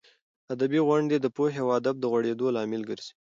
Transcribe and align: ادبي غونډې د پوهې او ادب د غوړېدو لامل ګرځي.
ادبي 0.53 0.79
غونډې 0.87 1.17
د 1.19 1.27
پوهې 1.35 1.59
او 1.63 1.67
ادب 1.79 1.95
د 1.99 2.05
غوړېدو 2.11 2.53
لامل 2.55 2.81
ګرځي. 2.89 3.11